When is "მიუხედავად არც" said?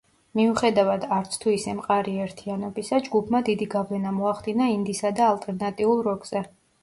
0.37-1.35